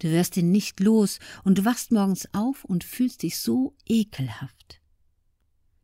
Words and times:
Du 0.00 0.10
wirst 0.10 0.36
ihn 0.36 0.50
nicht 0.50 0.80
los 0.80 1.18
und 1.44 1.58
du 1.58 1.64
wachst 1.64 1.92
morgens 1.92 2.28
auf 2.32 2.64
und 2.64 2.84
fühlst 2.84 3.22
dich 3.22 3.38
so 3.38 3.74
ekelhaft. 3.86 4.80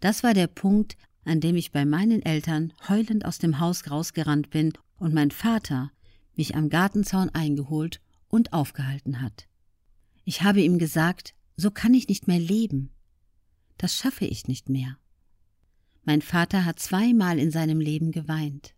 Das 0.00 0.22
war 0.22 0.34
der 0.34 0.46
Punkt, 0.46 0.96
an 1.24 1.40
dem 1.40 1.56
ich 1.56 1.72
bei 1.72 1.84
meinen 1.84 2.22
Eltern 2.22 2.72
heulend 2.88 3.24
aus 3.24 3.38
dem 3.38 3.60
Haus 3.60 3.90
rausgerannt 3.90 4.50
bin 4.50 4.72
und 4.96 5.12
mein 5.12 5.30
Vater 5.30 5.92
mich 6.34 6.56
am 6.56 6.70
Gartenzaun 6.70 7.30
eingeholt 7.30 8.00
und 8.28 8.52
aufgehalten 8.52 9.20
hat. 9.20 9.46
Ich 10.24 10.42
habe 10.42 10.62
ihm 10.62 10.78
gesagt, 10.78 11.34
so 11.56 11.70
kann 11.70 11.92
ich 11.92 12.08
nicht 12.08 12.28
mehr 12.28 12.38
leben. 12.38 12.90
Das 13.76 13.94
schaffe 13.94 14.24
ich 14.24 14.48
nicht 14.48 14.68
mehr. 14.68 14.96
Mein 16.04 16.22
Vater 16.22 16.64
hat 16.64 16.78
zweimal 16.78 17.38
in 17.38 17.50
seinem 17.50 17.80
Leben 17.80 18.12
geweint. 18.12 18.74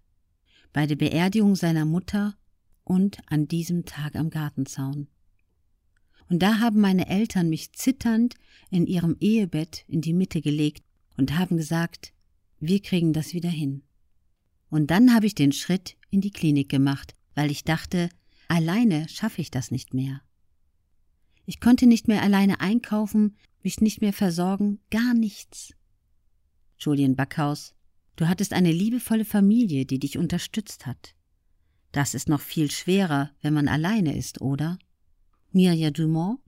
Bei 0.72 0.86
der 0.86 0.96
Beerdigung 0.96 1.54
seiner 1.54 1.84
Mutter 1.84 2.34
und 2.82 3.18
an 3.26 3.46
diesem 3.46 3.84
Tag 3.84 4.16
am 4.16 4.30
Gartenzaun. 4.30 5.08
Und 6.30 6.38
da 6.38 6.60
haben 6.60 6.80
meine 6.80 7.08
Eltern 7.08 7.50
mich 7.50 7.72
zitternd 7.72 8.36
in 8.70 8.86
ihrem 8.86 9.16
Ehebett 9.20 9.84
in 9.88 10.00
die 10.00 10.12
Mitte 10.12 10.40
gelegt 10.40 10.84
und 11.16 11.36
haben 11.36 11.56
gesagt, 11.56 12.14
wir 12.60 12.80
kriegen 12.80 13.12
das 13.12 13.34
wieder 13.34 13.50
hin. 13.50 13.82
Und 14.70 14.92
dann 14.92 15.12
habe 15.12 15.26
ich 15.26 15.34
den 15.34 15.50
Schritt 15.50 15.96
in 16.08 16.20
die 16.20 16.30
Klinik 16.30 16.68
gemacht, 16.68 17.16
weil 17.34 17.50
ich 17.50 17.64
dachte, 17.64 18.08
alleine 18.46 19.08
schaffe 19.08 19.40
ich 19.40 19.50
das 19.50 19.72
nicht 19.72 19.92
mehr. 19.92 20.22
Ich 21.46 21.58
konnte 21.58 21.86
nicht 21.86 22.06
mehr 22.06 22.22
alleine 22.22 22.60
einkaufen, 22.60 23.36
mich 23.64 23.80
nicht 23.80 24.00
mehr 24.00 24.12
versorgen, 24.12 24.78
gar 24.90 25.14
nichts. 25.14 25.74
Julien 26.78 27.16
Backhaus, 27.16 27.74
du 28.14 28.28
hattest 28.28 28.52
eine 28.52 28.70
liebevolle 28.70 29.24
Familie, 29.24 29.84
die 29.84 29.98
dich 29.98 30.16
unterstützt 30.16 30.86
hat. 30.86 31.16
Das 31.90 32.14
ist 32.14 32.28
noch 32.28 32.40
viel 32.40 32.70
schwerer, 32.70 33.32
wenn 33.42 33.52
man 33.52 33.66
alleine 33.66 34.16
ist, 34.16 34.40
oder? 34.40 34.78
Mirja 35.52 35.90
Dumont, 35.90 36.40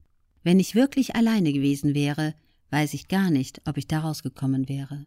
wenn 0.43 0.59
ich 0.59 0.75
wirklich 0.75 1.15
alleine 1.15 1.53
gewesen 1.53 1.93
wäre, 1.93 2.35
weiß 2.69 2.93
ich 2.93 3.07
gar 3.07 3.29
nicht, 3.29 3.61
ob 3.65 3.77
ich 3.77 3.87
daraus 3.87 4.23
gekommen 4.23 4.67
wäre. 4.69 5.05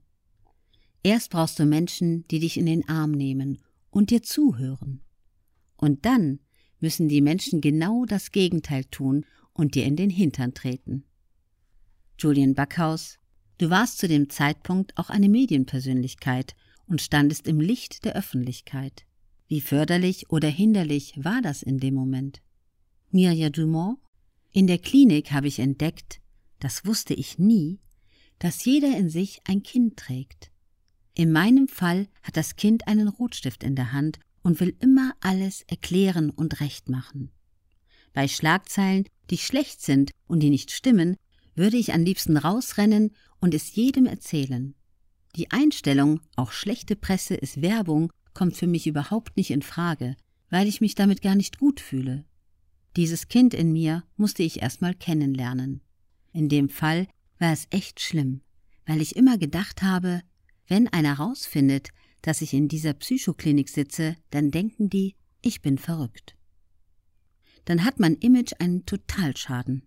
Erst 1.02 1.30
brauchst 1.30 1.58
du 1.58 1.64
Menschen, 1.64 2.26
die 2.28 2.40
dich 2.40 2.56
in 2.56 2.66
den 2.66 2.88
Arm 2.88 3.12
nehmen 3.12 3.58
und 3.90 4.10
dir 4.10 4.22
zuhören. 4.22 5.00
Und 5.76 6.04
dann 6.04 6.40
müssen 6.80 7.08
die 7.08 7.20
Menschen 7.20 7.60
genau 7.60 8.04
das 8.04 8.32
Gegenteil 8.32 8.84
tun 8.84 9.24
und 9.52 9.74
dir 9.74 9.84
in 9.84 9.96
den 9.96 10.10
Hintern 10.10 10.52
treten. 10.52 11.04
Julian 12.18 12.54
Backhaus, 12.54 13.18
du 13.58 13.70
warst 13.70 13.98
zu 13.98 14.08
dem 14.08 14.30
Zeitpunkt 14.30 14.96
auch 14.96 15.10
eine 15.10 15.28
Medienpersönlichkeit 15.28 16.54
und 16.86 17.00
standest 17.00 17.46
im 17.46 17.60
Licht 17.60 18.04
der 18.04 18.14
Öffentlichkeit. 18.14 19.04
Wie 19.48 19.60
förderlich 19.60 20.30
oder 20.30 20.48
hinderlich 20.48 21.14
war 21.16 21.40
das 21.40 21.62
in 21.62 21.78
dem 21.78 21.94
Moment? 21.94 22.40
Mirja 23.10 23.50
Dumont, 23.50 23.98
in 24.52 24.66
der 24.66 24.78
Klinik 24.78 25.32
habe 25.32 25.48
ich 25.48 25.58
entdeckt, 25.58 26.20
das 26.58 26.84
wusste 26.86 27.14
ich 27.14 27.38
nie, 27.38 27.80
dass 28.38 28.64
jeder 28.64 28.96
in 28.96 29.08
sich 29.08 29.40
ein 29.44 29.62
Kind 29.62 29.96
trägt. 29.96 30.50
In 31.14 31.32
meinem 31.32 31.68
Fall 31.68 32.08
hat 32.22 32.36
das 32.36 32.56
Kind 32.56 32.88
einen 32.88 33.08
Rotstift 33.08 33.62
in 33.64 33.74
der 33.74 33.92
Hand 33.92 34.18
und 34.42 34.60
will 34.60 34.76
immer 34.80 35.14
alles 35.20 35.62
erklären 35.62 36.30
und 36.30 36.60
recht 36.60 36.88
machen. 36.88 37.30
Bei 38.12 38.28
Schlagzeilen, 38.28 39.04
die 39.30 39.38
schlecht 39.38 39.80
sind 39.80 40.10
und 40.26 40.40
die 40.40 40.50
nicht 40.50 40.70
stimmen, 40.70 41.16
würde 41.54 41.76
ich 41.76 41.94
am 41.94 42.02
liebsten 42.02 42.36
rausrennen 42.36 43.14
und 43.40 43.54
es 43.54 43.74
jedem 43.74 44.06
erzählen. 44.06 44.74
Die 45.36 45.50
Einstellung, 45.50 46.20
auch 46.36 46.52
schlechte 46.52 46.96
Presse 46.96 47.34
ist 47.34 47.62
Werbung, 47.62 48.12
kommt 48.34 48.56
für 48.56 48.66
mich 48.66 48.86
überhaupt 48.86 49.36
nicht 49.36 49.50
in 49.50 49.62
Frage, 49.62 50.16
weil 50.50 50.66
ich 50.66 50.80
mich 50.80 50.94
damit 50.94 51.22
gar 51.22 51.34
nicht 51.34 51.58
gut 51.58 51.80
fühle. 51.80 52.24
Dieses 52.96 53.28
Kind 53.28 53.52
in 53.52 53.72
mir 53.72 54.04
musste 54.16 54.42
ich 54.42 54.62
erstmal 54.62 54.94
kennenlernen. 54.94 55.82
In 56.32 56.48
dem 56.48 56.70
Fall 56.70 57.06
war 57.38 57.52
es 57.52 57.66
echt 57.68 58.00
schlimm, 58.00 58.40
weil 58.86 59.02
ich 59.02 59.16
immer 59.16 59.36
gedacht 59.36 59.82
habe, 59.82 60.22
wenn 60.66 60.88
einer 60.88 61.14
rausfindet, 61.14 61.90
dass 62.22 62.40
ich 62.40 62.54
in 62.54 62.68
dieser 62.68 62.94
Psychoklinik 62.94 63.68
sitze, 63.68 64.16
dann 64.30 64.50
denken 64.50 64.88
die, 64.88 65.14
ich 65.42 65.60
bin 65.60 65.76
verrückt. 65.76 66.36
Dann 67.66 67.84
hat 67.84 68.00
mein 68.00 68.14
Image 68.14 68.54
einen 68.58 68.86
Totalschaden. 68.86 69.82